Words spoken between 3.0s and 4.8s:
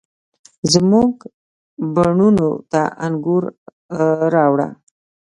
انګور، راوړه،